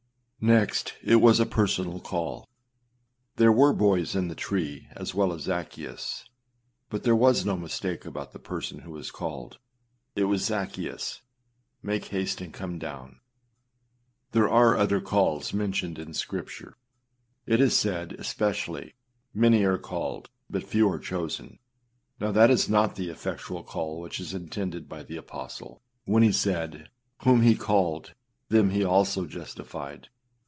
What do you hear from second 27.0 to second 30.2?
âWhom he called, them he also justified.